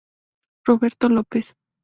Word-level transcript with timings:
Roberto 0.65 1.05
López 1.09 1.53